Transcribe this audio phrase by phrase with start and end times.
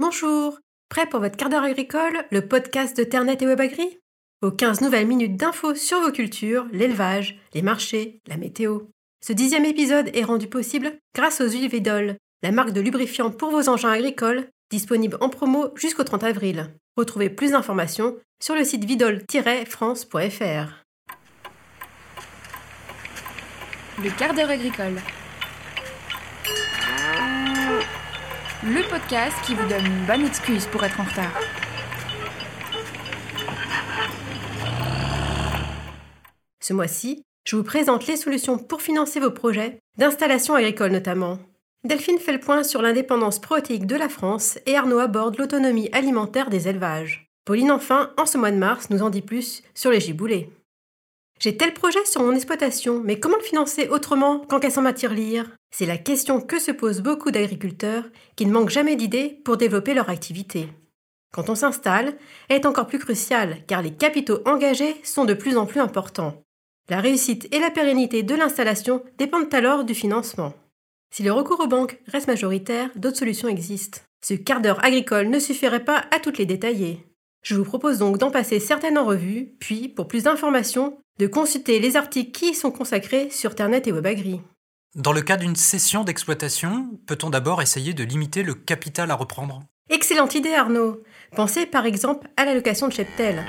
[0.00, 0.58] Bonjour
[0.88, 3.98] Prêt pour votre quart d'heure agricole, le podcast de Ternet et WebAgri
[4.40, 8.80] Aux 15 nouvelles minutes d'infos sur vos cultures, l'élevage, les marchés, la météo.
[9.22, 13.50] Ce dixième épisode est rendu possible grâce aux huiles Vidol, la marque de lubrifiant pour
[13.50, 16.74] vos engins agricoles, disponible en promo jusqu'au 30 avril.
[16.96, 20.82] Retrouvez plus d'informations sur le site vidol-france.fr.
[24.02, 24.96] Le quart d'heure agricole.
[28.62, 31.40] Le podcast qui vous donne une bonne excuse pour être en retard.
[36.60, 41.38] Ce mois-ci, je vous présente les solutions pour financer vos projets, d'installation agricole notamment.
[41.84, 46.50] Delphine fait le point sur l'indépendance protéique de la France et Arnaud aborde l'autonomie alimentaire
[46.50, 47.30] des élevages.
[47.46, 50.50] Pauline enfin, en ce mois de mars, nous en dit plus sur les giboulées.
[51.38, 55.50] J'ai tel projet sur mon exploitation, mais comment le financer autrement qu'en cassant ma tirelire
[55.70, 58.04] C'est la question que se posent beaucoup d'agriculteurs
[58.36, 60.68] qui ne manquent jamais d'idées pour développer leur activité.
[61.32, 62.16] Quand on s'installe,
[62.48, 66.42] elle est encore plus cruciale car les capitaux engagés sont de plus en plus importants.
[66.88, 70.54] La réussite et la pérennité de l'installation dépendent alors du financement.
[71.12, 74.00] Si le recours aux banques reste majoritaire, d'autres solutions existent.
[74.24, 77.04] Ce quart d'heure agricole ne suffirait pas à toutes les détailler.
[77.42, 81.78] Je vous propose donc d'en passer certaines en revue, puis, pour plus d'informations, de consulter
[81.78, 84.40] les articles qui y sont consacrés sur Ternet et WebAgri.
[84.96, 89.62] Dans le cas d'une cession d'exploitation, peut-on d'abord essayer de limiter le capital à reprendre?
[89.88, 91.04] Excellente idée Arnaud
[91.36, 93.40] Pensez par exemple à la location de cheptel.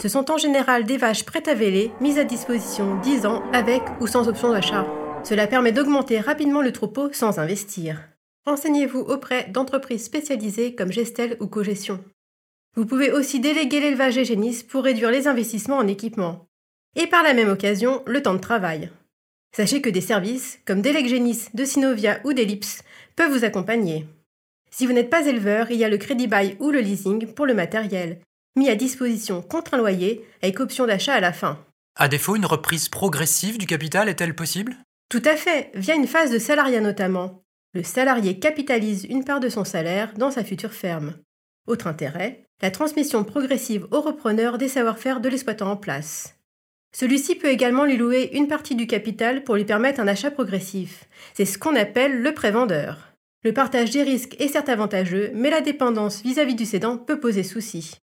[0.00, 3.82] Ce sont en général des vaches prêtes à véler, mises à disposition 10 ans avec
[4.00, 4.86] ou sans option d'achat.
[5.22, 8.02] Cela permet d'augmenter rapidement le troupeau sans investir.
[8.46, 12.02] Renseignez-vous auprès d'entreprises spécialisées comme Gestel ou Cogestion.
[12.74, 16.46] Vous pouvez aussi déléguer l'élevage génisse pour réduire les investissements en équipement.
[16.96, 18.90] Et par la même occasion, le temps de travail.
[19.54, 22.82] Sachez que des services, comme Génis, de Synovia ou d'Ellipse,
[23.16, 24.06] peuvent vous accompagner.
[24.70, 27.44] Si vous n'êtes pas éleveur, il y a le crédit bail ou le leasing pour
[27.44, 28.20] le matériel,
[28.56, 31.58] mis à disposition contre un loyer avec option d'achat à la fin.
[31.96, 34.76] À défaut, une reprise progressive du capital est-elle possible?
[35.10, 37.42] Tout à fait, via une phase de salariat notamment.
[37.74, 41.14] Le salarié capitalise une part de son salaire dans sa future ferme.
[41.66, 46.34] Autre intérêt, la transmission progressive au repreneur des savoir-faire de l'exploitant en place.
[46.94, 51.08] Celui-ci peut également lui louer une partie du capital pour lui permettre un achat progressif.
[51.34, 53.12] C'est ce qu'on appelle le prévendeur.
[53.44, 57.42] Le partage des risques est certes avantageux, mais la dépendance vis-à-vis du cédant peut poser
[57.42, 57.96] souci.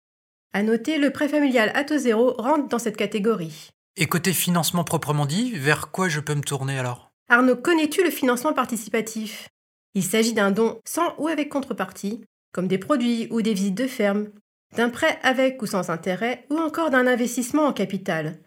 [0.53, 3.69] À noter, le prêt familial à taux zéro rentre dans cette catégorie.
[3.95, 7.11] Et côté financement proprement dit, vers quoi je peux me tourner alors?
[7.29, 9.49] Arnaud, connais-tu le financement participatif?
[9.93, 13.87] Il s'agit d'un don sans ou avec contrepartie, comme des produits ou des visites de
[13.87, 14.29] ferme,
[14.75, 18.39] d'un prêt avec ou sans intérêt, ou encore d'un investissement en capital.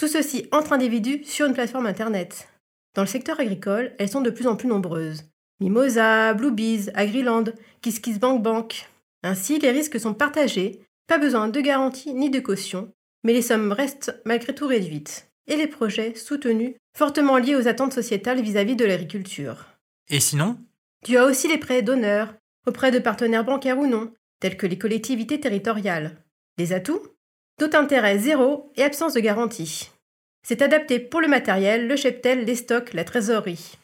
[0.00, 2.48] Tout ceci entre individus sur une plateforme Internet.
[2.94, 5.24] Dans le secteur agricole, elles sont de plus en plus nombreuses.
[5.60, 7.44] Mimosa, Bluebees, Agriland,
[7.82, 8.88] KissKissBankBank.
[9.22, 12.90] Ainsi, les risques sont partagés, pas besoin de garantie ni de caution,
[13.24, 15.30] mais les sommes restent malgré tout réduites.
[15.46, 19.66] Et les projets soutenus, fortement liés aux attentes sociétales vis-à-vis -vis de l'agriculture.
[20.08, 20.56] Et sinon?
[21.04, 22.34] Tu as aussi les prêts d'honneur,
[22.66, 26.24] auprès de partenaires bancaires ou non, tels que les collectivités territoriales.
[26.56, 27.02] Les atouts?
[27.60, 29.90] Taux d'intérêt zéro et absence de garantie.
[30.42, 33.76] C'est adapté pour le matériel, le cheptel, les stocks, la trésorerie.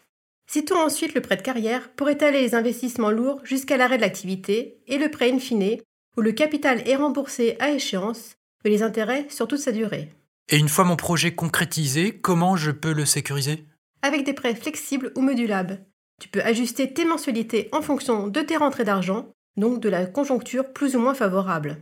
[0.50, 4.78] Citons ensuite le prêt de carrière pour étaler les investissements lourds jusqu'à l'arrêt de l'activité
[4.86, 5.76] et le prêt in fine,
[6.16, 10.10] où le capital est remboursé à échéance, mais les intérêts sur toute sa durée.
[10.48, 13.66] Et une fois mon projet concrétisé, comment je peux le sécuriser?
[14.00, 15.84] Avec des prêts flexibles ou modulables.
[16.18, 20.72] Tu peux ajuster tes mensualités en fonction de tes rentrées d'argent, donc de la conjoncture
[20.72, 21.76] plus ou moins favorable.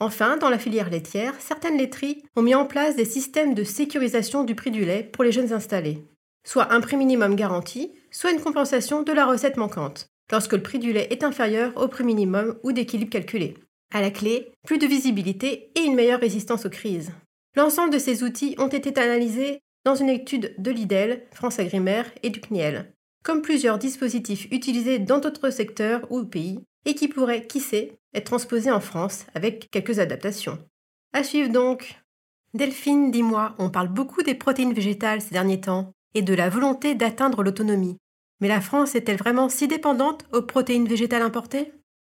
[0.00, 4.44] Enfin, dans la filière laitière, certaines laiteries ont mis en place des systèmes de sécurisation
[4.44, 6.02] du prix du lait pour les jeunes installés.
[6.46, 10.78] Soit un prix minimum garanti, soit une compensation de la recette manquante, lorsque le prix
[10.78, 13.54] du lait est inférieur au prix minimum ou d'équilibre calculé.
[13.92, 17.12] À la clé, plus de visibilité et une meilleure résistance aux crises.
[17.56, 22.30] L'ensemble de ces outils ont été analysés dans une étude de l'IDEL, France Agrimaire et
[22.30, 27.60] du CNIEL, comme plusieurs dispositifs utilisés dans d'autres secteurs ou pays, et qui pourraient, qui
[27.60, 30.58] sait, être transposés en France avec quelques adaptations.
[31.12, 32.00] À suivre donc.
[32.54, 36.94] Delphine, dis-moi, on parle beaucoup des protéines végétales ces derniers temps et de la volonté
[36.94, 37.98] d'atteindre l'autonomie.
[38.40, 41.72] Mais la France est-elle vraiment si dépendante aux protéines végétales importées?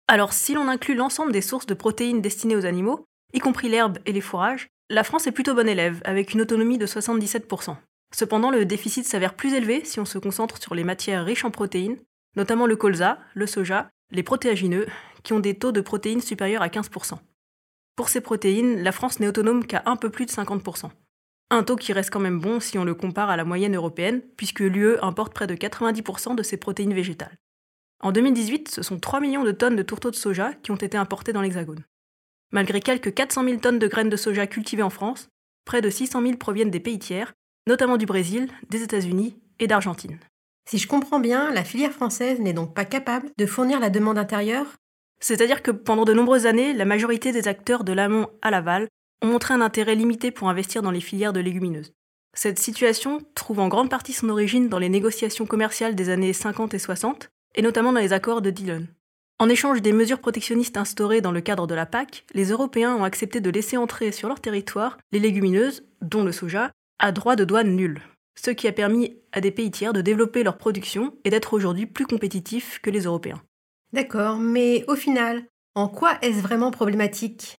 [0.09, 3.99] Alors, si l'on inclut l'ensemble des sources de protéines destinées aux animaux, y compris l'herbe
[4.07, 7.77] et les fourrages, la France est plutôt bonne élève, avec une autonomie de 77%.
[8.15, 11.51] Cependant, le déficit s'avère plus élevé si on se concentre sur les matières riches en
[11.51, 11.99] protéines,
[12.37, 14.87] notamment le colza, le soja, les protéagineux,
[15.23, 17.19] qui ont des taux de protéines supérieurs à 15%.
[17.97, 20.91] Pour ces protéines, la France n'est autonome qu'à un peu plus de 50%.
[21.51, 24.23] Un taux qui reste quand même bon si on le compare à la moyenne européenne,
[24.37, 27.37] puisque l'UE importe près de 90% de ses protéines végétales.
[28.01, 30.97] En 2018, ce sont 3 millions de tonnes de tourteaux de soja qui ont été
[30.97, 31.85] importés dans l'Hexagone.
[32.53, 35.29] Malgré quelques 400 000 tonnes de graines de soja cultivées en France,
[35.65, 37.33] près de 600 000 proviennent des pays tiers,
[37.67, 40.19] notamment du Brésil, des États-Unis et d'Argentine.
[40.69, 44.19] Si je comprends bien, la filière française n'est donc pas capable de fournir la demande
[44.19, 44.67] intérieure?
[45.21, 48.89] C'est-à-dire que pendant de nombreuses années, la majorité des acteurs de l'amont à l'aval
[49.23, 51.93] ont montré un intérêt limité pour investir dans les filières de légumineuses.
[52.35, 56.75] Cette situation trouve en grande partie son origine dans les négociations commerciales des années 50
[56.75, 58.89] et 60, et notamment dans les accords de Dillon.
[59.39, 63.05] En échange des mesures protectionnistes instaurées dans le cadre de la PAC, les Européens ont
[63.05, 67.45] accepté de laisser entrer sur leur territoire les légumineuses, dont le soja, à droit de
[67.45, 68.03] douane nul,
[68.41, 71.87] ce qui a permis à des pays tiers de développer leur production et d'être aujourd'hui
[71.87, 73.43] plus compétitifs que les Européens.
[73.93, 75.45] D'accord, mais au final,
[75.75, 77.57] en quoi est-ce vraiment problématique?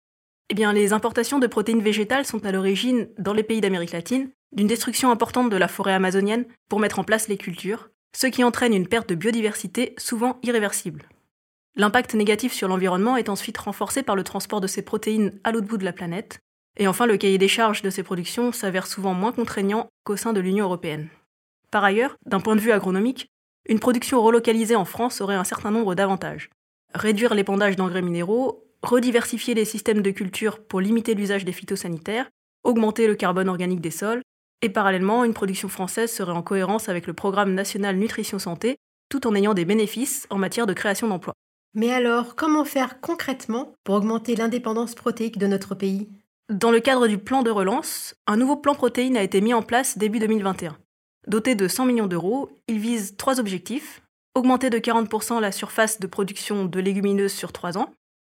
[0.50, 4.30] Eh bien, les importations de protéines végétales sont à l'origine, dans les pays d'Amérique latine,
[4.54, 8.44] d'une destruction importante de la forêt amazonienne pour mettre en place les cultures, ce qui
[8.44, 11.10] entraîne une perte de biodiversité souvent irréversible.
[11.76, 15.68] L'impact négatif sur l'environnement est ensuite renforcé par le transport de ces protéines à l'autre
[15.68, 16.40] bout de la planète,
[16.78, 20.34] et enfin le cahier des charges de ces productions s'avère souvent moins contraignant qu'au sein
[20.34, 21.10] de l'Union européenne.
[21.72, 23.28] Par ailleurs, d'un point de vue agronomique,
[23.68, 26.50] une production relocalisée en France aurait un certain nombre d'avantages.
[26.94, 32.30] Réduire l'épandage d'engrais minéraux, rediversifier les systèmes de culture pour limiter l'usage des phytosanitaires,
[32.64, 34.22] augmenter le carbone organique des sols,
[34.62, 38.78] et parallèlement, une production française serait en cohérence avec le programme national nutrition santé,
[39.10, 41.34] tout en ayant des bénéfices en matière de création d'emplois.
[41.74, 46.10] Mais alors, comment faire concrètement pour augmenter l'indépendance protéique de notre pays?
[46.50, 49.62] Dans le cadre du plan de relance, un nouveau plan protéines a été mis en
[49.62, 50.78] place début 2021.
[51.28, 54.02] Doté de 100 millions d'euros, il vise trois objectifs
[54.34, 57.92] augmenter de 40% la surface de production de légumineuses sur trois ans,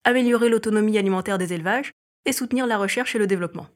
[0.06, 1.91] améliorer l'autonomie alimentaire des élevages
[2.25, 3.67] et soutenir la recherche et le développement.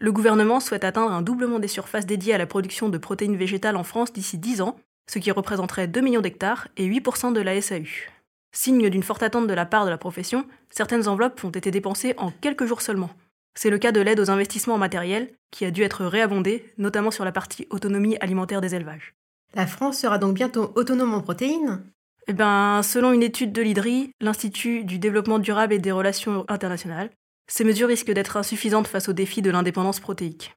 [0.00, 3.76] Le gouvernement souhaite atteindre un doublement des surfaces dédiées à la production de protéines végétales
[3.76, 4.76] en France d'ici 10 ans,
[5.08, 8.08] ce qui représenterait 2 millions d'hectares et 8% de la SAU.
[8.50, 12.14] Signe d'une forte attente de la part de la profession, certaines enveloppes ont été dépensées
[12.16, 13.10] en quelques jours seulement.
[13.54, 17.10] C'est le cas de l'aide aux investissements en matériel, qui a dû être réabondée, notamment
[17.10, 19.14] sur la partie autonomie alimentaire des élevages.
[19.54, 21.82] La France sera donc bientôt autonome en protéines?
[22.26, 27.10] Eh ben, selon une étude de l'IDRI, l'Institut du développement durable et des relations internationales,
[27.50, 30.54] ces mesures risquent d'être insuffisantes face aux défis de l'indépendance protéique.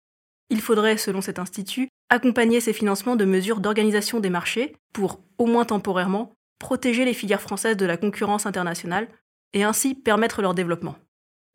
[0.50, 5.46] Il faudrait, selon cet institut, accompagner ces financements de mesures d'organisation des marchés pour, au
[5.46, 9.08] moins temporairement, protéger les filières françaises de la concurrence internationale
[9.54, 10.96] et ainsi permettre leur développement.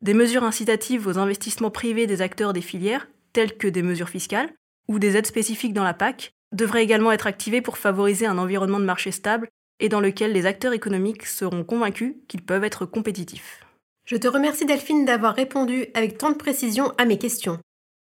[0.01, 4.53] Des mesures incitatives aux investissements privés des acteurs des filières, telles que des mesures fiscales
[4.87, 8.79] ou des aides spécifiques dans la PAC, devraient également être activées pour favoriser un environnement
[8.79, 9.49] de marché stable
[9.79, 13.65] et dans lequel les acteurs économiques seront convaincus qu'ils peuvent être compétitifs.
[14.05, 17.59] Je te remercie Delphine d'avoir répondu avec tant de précision à mes questions.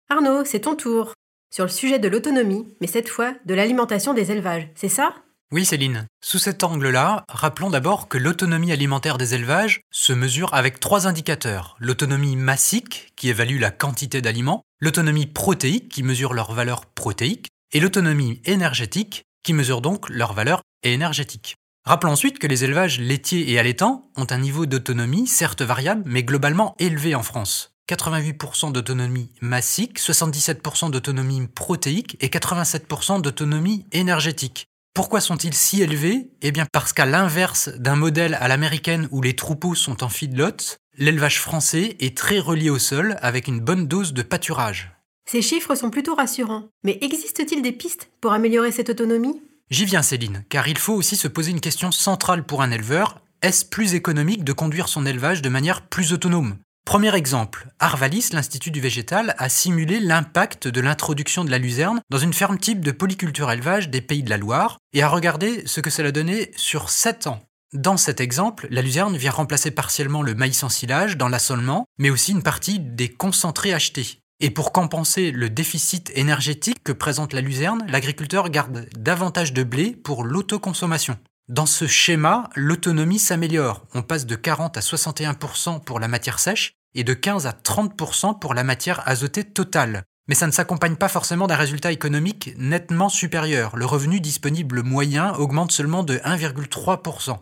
[0.09, 1.13] Arnaud, c'est ton tour.
[1.55, 5.15] Sur le sujet de l'autonomie, mais cette fois de l'alimentation des élevages, c'est ça?
[5.53, 10.81] Oui Céline, sous cet angle-là, rappelons d'abord que l'autonomie alimentaire des élevages se mesure avec
[10.81, 11.77] trois indicateurs.
[11.79, 17.81] L'autonomie massique, qui évalue la quantité d'aliments, l'autonomie protéique, qui mesure leur valeur protéique, et
[17.81, 21.57] l'autonomie énergétique, qui mesure donc leur valeur énergétique.
[21.85, 26.23] Rappelons ensuite que les élevages laitiers et allaitants ont un niveau d'autonomie, certes variable, mais
[26.23, 27.75] globalement élevé en France.
[27.91, 34.67] 88% d'autonomie massique, 77% d'autonomie protéique et 87% d'autonomie énergétique.
[34.95, 36.29] Pourquoi sont-ils si élevés?
[36.43, 40.77] Eh bien parce qu'à l'inverse d'un modèle à l'américaine où les troupeaux sont en feedlot,
[40.99, 44.93] l'élevage français est très relié au sol avec une bonne dose de pâturage.
[45.25, 46.69] Ces chiffres sont plutôt rassurants.
[46.85, 49.41] Mais existe-t-il des pistes pour améliorer cette autonomie?
[49.71, 53.23] J'y viens Céline, car il faut aussi se poser une question centrale pour un éleveur.
[53.41, 56.59] Est-ce plus économique de conduire son élevage de manière plus autonome?
[56.85, 62.19] Premier exemple, Arvalis, l'Institut du végétal, a simulé l'impact de l'introduction de la luzerne dans
[62.19, 65.81] une ferme type de polyculture élevage des Pays de la Loire et a regardé ce
[65.81, 67.41] que cela donnait sur 7 ans.
[67.73, 72.11] Dans cet exemple, la luzerne vient remplacer partiellement le maïs en silage dans l'assolement, mais
[72.11, 74.19] aussi une partie des concentrés achetés.
[74.41, 79.93] Et pour compenser le déficit énergétique que présente la luzerne, l'agriculteur garde davantage de blé
[79.93, 81.17] pour l'autoconsommation.
[81.49, 83.85] Dans ce schéma, l'autonomie s'améliore.
[83.95, 88.39] On passe de 40 à 61% pour la matière sèche et de 15 à 30%
[88.39, 90.05] pour la matière azotée totale.
[90.29, 93.77] Mais ça ne s'accompagne pas forcément d'un résultat économique nettement supérieur.
[93.77, 97.39] Le revenu disponible moyen augmente seulement de 1,3%.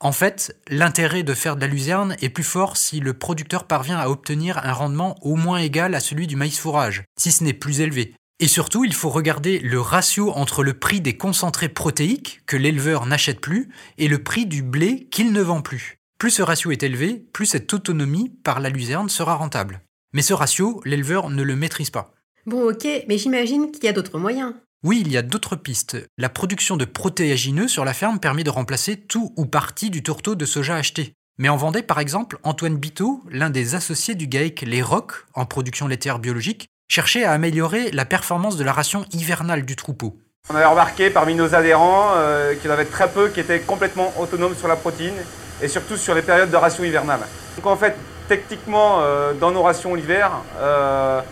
[0.00, 3.98] En fait, l'intérêt de faire de la luzerne est plus fort si le producteur parvient
[3.98, 7.52] à obtenir un rendement au moins égal à celui du maïs fourrage, si ce n'est
[7.52, 8.14] plus élevé.
[8.40, 13.06] Et surtout, il faut regarder le ratio entre le prix des concentrés protéiques que l'éleveur
[13.06, 15.98] n'achète plus et le prix du blé qu'il ne vend plus.
[16.18, 19.82] Plus ce ratio est élevé, plus cette autonomie par la luzerne sera rentable.
[20.12, 22.12] Mais ce ratio, l'éleveur ne le maîtrise pas.
[22.46, 24.54] Bon ok, mais j'imagine qu'il y a d'autres moyens.
[24.82, 25.96] Oui, il y a d'autres pistes.
[26.18, 30.34] La production de protéagineux sur la ferme permet de remplacer tout ou partie du tourteau
[30.34, 31.14] de soja acheté.
[31.38, 35.46] Mais en Vendée, par exemple, Antoine Biteau, l'un des associés du GAEC Les Rocs, en
[35.46, 40.16] production laitière biologique, cherchait à améliorer la performance de la ration hivernale du troupeau.
[40.50, 43.60] On avait remarqué parmi nos adhérents euh, qu'il y en avait très peu qui étaient
[43.60, 45.14] complètement autonomes sur la protéine
[45.62, 47.20] et surtout sur les périodes de ration hivernale.
[47.56, 47.96] Donc en fait,
[48.28, 51.22] techniquement, euh, dans nos rations l'hiver, euh,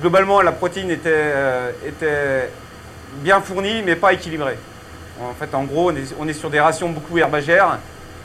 [0.00, 1.32] globalement la protéine était,
[1.84, 2.50] était,
[3.14, 4.58] bien fournie mais pas équilibrée.
[5.20, 7.78] En fait, en gros, on est, sur des rations beaucoup herbagères.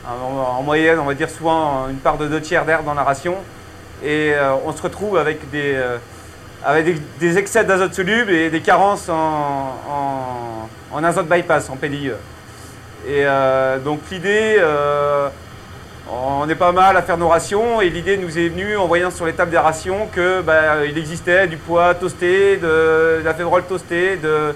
[0.06, 3.36] En, moyenne, on va dire souvent une part de deux tiers d'air dans la ration.
[4.04, 4.34] Et
[4.64, 5.80] on se retrouve avec des
[6.64, 10.68] avec des, excès d'azote soluble et des carences en,
[11.02, 12.10] azote bypass, en PDIE.
[13.06, 15.28] Et euh, donc l'idée, euh,
[16.10, 19.10] on est pas mal à faire nos rations et l'idée nous est venue en voyant
[19.10, 24.16] sur les tables des rations qu'il bah, existait du poids toasté, de, la févrole toastée,
[24.16, 24.54] de,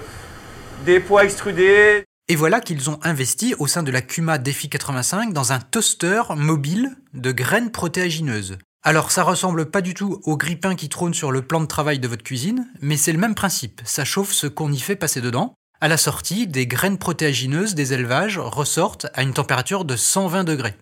[0.85, 2.03] des pois extrudés.
[2.27, 6.23] Et voilà qu'ils ont investi au sein de la Cuma Défi 85 dans un toaster
[6.35, 8.57] mobile de graines protéagineuses.
[8.87, 11.97] Alors ça ressemble pas du tout au grippin qui trône sur le plan de travail
[11.97, 15.21] de votre cuisine, mais c'est le même principe, ça chauffe ce qu'on y fait passer
[15.21, 15.55] dedans.
[15.81, 20.75] À la sortie, des graines protéagineuses des élevages ressortent à une température de 120 degrés.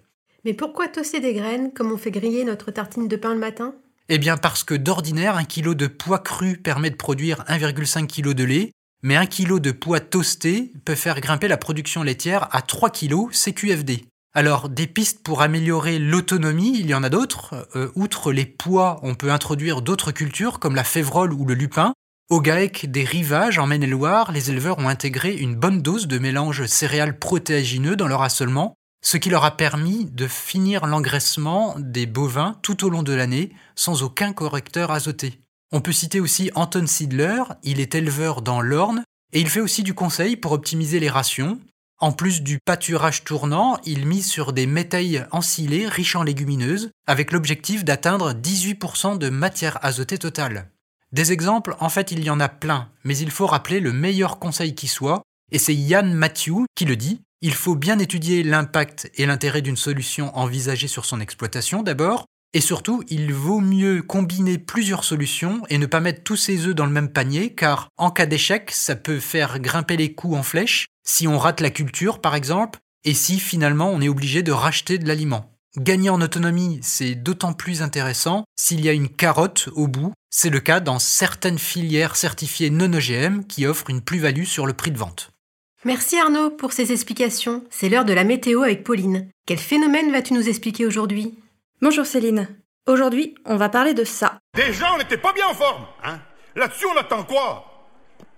[0.44, 3.74] Mais pourquoi toaster des graines comme on fait griller notre tartine de pain le matin?
[4.10, 8.34] Eh bien parce que d'ordinaire, un kilo de pois cru permet de produire 1,5 kg
[8.34, 12.62] de lait, mais un kilo de pois toasté peut faire grimper la production laitière à
[12.64, 14.04] 3 kg CQFD.
[14.36, 17.68] Alors, des pistes pour améliorer l'autonomie, il y en a d'autres.
[17.76, 21.94] Euh, outre les pois, on peut introduire d'autres cultures comme la févrole ou le lupin.
[22.32, 26.66] Au GAEC des rivages en Maine-et-Loire, les éleveurs ont intégré une bonne dose de mélange
[26.66, 28.74] céréales protéagineux dans leur assolement,
[29.06, 33.52] ce qui leur a permis de finir l'engraissement des bovins tout au long de l'année
[33.76, 35.42] sans aucun correcteur azoté.
[35.72, 39.84] On peut citer aussi Anton Sidler, il est éleveur dans l'Orne et il fait aussi
[39.84, 41.60] du conseil pour optimiser les rations.
[42.04, 47.32] En plus du pâturage tournant, il mise sur des métailles ensilées riches en légumineuses, avec
[47.32, 50.70] l'objectif d'atteindre 18% de matière azotée totale.
[51.14, 54.38] Des exemples, en fait, il y en a plein, mais il faut rappeler le meilleur
[54.38, 55.22] conseil qui soit,
[55.54, 57.22] et c'est Yann Matthew qui le dit.
[57.40, 62.60] Il faut bien étudier l'impact et l'intérêt d'une solution envisagée sur son exploitation d'abord, et
[62.60, 66.86] surtout, il vaut mieux combiner plusieurs solutions et ne pas mettre tous ses œufs dans
[66.86, 70.88] le même panier, car en cas d'échec, ça peut faire grimper les coûts en flèche,
[71.04, 74.98] si on rate la culture par exemple, et si finalement on est obligé de racheter
[74.98, 75.50] de l'aliment.
[75.78, 80.14] Gagner en autonomie, c'est d'autant plus intéressant s'il y a une carotte au bout.
[80.30, 84.74] C'est le cas dans certaines filières certifiées non OGM qui offrent une plus-value sur le
[84.74, 85.32] prix de vente.
[85.84, 87.64] Merci Arnaud pour ces explications.
[87.70, 89.30] C'est l'heure de la météo avec Pauline.
[89.48, 91.40] Quel phénomène vas-tu nous expliquer aujourd'hui?
[91.82, 92.48] Bonjour Céline.
[92.88, 94.38] Aujourd'hui, on va parler de ça.
[94.56, 96.20] Déjà, on n'était pas bien en forme, hein?
[96.56, 97.73] Là-dessus, on attend quoi?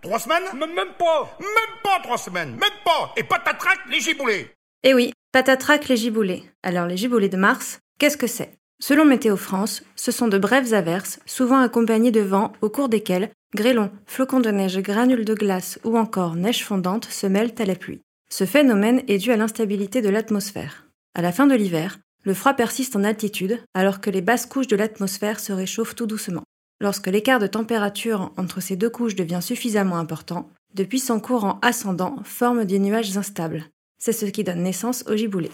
[0.05, 4.51] Trois semaines Même pas Même pas trois semaines Même pas Et patatrac, les giboulées
[4.83, 6.43] Eh oui, patatrac, les giboulées.
[6.61, 8.51] Alors, les giboulées de mars, qu'est-ce que c'est?
[8.79, 13.31] Selon Météo France, ce sont de brèves averses, souvent accompagnées de vents, au cours desquels
[13.55, 17.75] grêlons, flocons de neige, granules de glace ou encore neige fondante se mêlent à la
[17.75, 18.01] pluie.
[18.29, 20.85] Ce phénomène est dû à l'instabilité de l'atmosphère.
[21.15, 24.67] À la fin de l'hiver, le froid persiste en altitude, alors que les basses couches
[24.67, 26.43] de l'atmosphère se réchauffent tout doucement.
[26.81, 32.17] Lorsque l'écart de température entre ces deux couches devient suffisamment important, de puissants courants ascendants
[32.25, 33.63] forment des nuages instables.
[33.97, 35.51] C'est ce qui donne naissance au giboulées.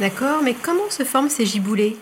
[0.00, 1.96] D'accord, mais comment se forment ces giboulées?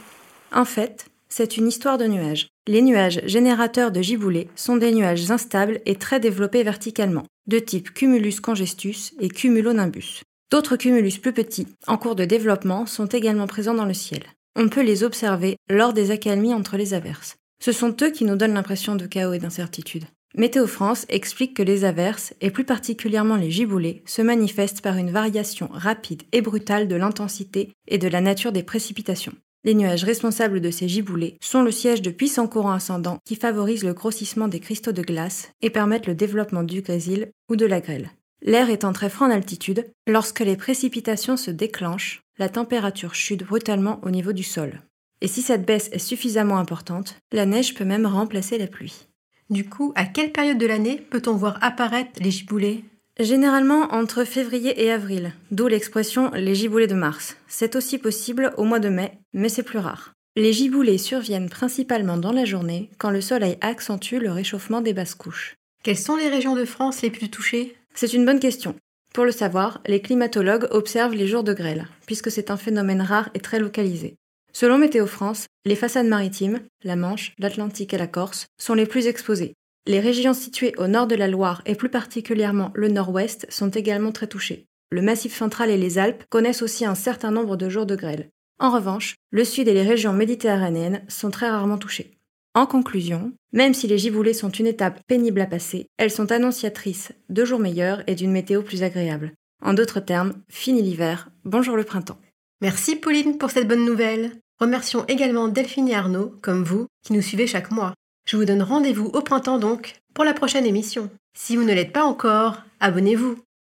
[0.50, 2.49] En fait, c'est une histoire de nuages.
[2.66, 7.92] Les nuages générateurs de giboulées sont des nuages instables et très développés verticalement, de type
[7.92, 10.22] cumulus congestus et cumulonimbus.
[10.50, 14.22] D'autres cumulus plus petits, en cours de développement, sont également présents dans le ciel.
[14.54, 17.37] On peut les observer lors des accalmies entre les averses.
[17.62, 20.04] Ce sont eux qui nous donnent l'impression de chaos et d'incertitude.
[20.37, 25.11] Météo France explique que les averses, et plus particulièrement les giboulées, se manifestent par une
[25.11, 29.35] variation rapide et brutale de l'intensité et de la nature des précipitations.
[29.64, 33.85] Les nuages responsables de ces giboulées sont le siège de puissants courants ascendants qui favorisent
[33.85, 37.80] le grossissement des cristaux de glace et permettent le développement du grésil ou de la
[37.80, 38.11] grêle.
[38.40, 44.01] L'air étant très froid en altitude, lorsque les précipitations se déclenchent, la température chute brutalement
[44.03, 44.81] au niveau du sol.
[45.21, 49.07] Et si cette baisse est suffisamment importante, la neige peut même remplacer la pluie.
[49.51, 52.85] Du coup, à quelle période de l'année peut-on voir apparaître les giboulées?
[53.21, 57.37] Généralement entre février et avril, d'où l'expression les giboulées de mars.
[57.47, 60.12] C'est aussi possible au mois de mai, mais c'est plus rare.
[60.35, 65.15] Les giboulées surviennent principalement dans la journée, quand le soleil accentue le réchauffement des basses
[65.15, 65.57] couches.
[65.83, 67.77] Quelles sont les régions de France les plus touchées?
[67.95, 68.75] C'est une bonne question.
[69.14, 73.28] Pour le savoir, les climatologues observent les jours de grêle, puisque c'est un phénomène rare
[73.35, 74.16] et très localisé.
[74.54, 79.07] Selon Météo France, les façades maritimes, la Manche, l'Atlantique et la Corse, sont les plus
[79.07, 79.54] exposées.
[79.87, 84.12] Les régions situées au nord de la Loire et plus particulièrement le nord-ouest sont également
[84.12, 84.66] très touchées.
[84.90, 88.31] Le Massif central et les Alpes connaissent aussi un certain nombre de jours de grêle.
[88.59, 92.19] En revanche, le sud et les régions méditerranéennes sont très rarement touchées.
[92.54, 97.12] En conclusion, même si les giboulées sont une étape pénible à passer, elles sont annonciatrices
[97.30, 99.32] de jours meilleurs et d'une météo plus agréable.
[99.64, 102.18] En d'autres termes, fini l'hiver, bonjour le printemps.
[102.61, 104.32] Merci Pauline pour cette bonne nouvelle.
[104.61, 107.94] Remercions également Delphine et Arnaud, comme vous, qui nous suivez chaque mois.
[108.28, 111.11] Je vous donne rendez-vous au printemps donc, pour la prochaine émission.
[111.35, 113.38] Si vous ne l'êtes pas encore, abonnez-vous.